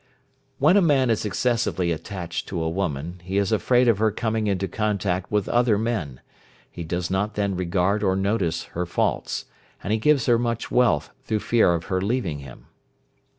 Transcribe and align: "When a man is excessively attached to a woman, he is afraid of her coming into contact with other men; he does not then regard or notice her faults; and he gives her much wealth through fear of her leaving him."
"When 0.57 0.77
a 0.77 0.81
man 0.81 1.11
is 1.11 1.25
excessively 1.27 1.91
attached 1.91 2.47
to 2.47 2.63
a 2.63 2.67
woman, 2.71 3.21
he 3.23 3.37
is 3.37 3.51
afraid 3.51 3.87
of 3.87 3.99
her 3.99 4.09
coming 4.09 4.47
into 4.47 4.67
contact 4.67 5.29
with 5.29 5.47
other 5.47 5.77
men; 5.77 6.21
he 6.71 6.83
does 6.83 7.11
not 7.11 7.35
then 7.35 7.55
regard 7.55 8.01
or 8.01 8.15
notice 8.15 8.63
her 8.73 8.87
faults; 8.87 9.45
and 9.83 9.93
he 9.93 9.99
gives 9.99 10.25
her 10.25 10.39
much 10.39 10.71
wealth 10.71 11.11
through 11.25 11.41
fear 11.41 11.75
of 11.75 11.83
her 11.85 12.01
leaving 12.01 12.39
him." 12.39 12.65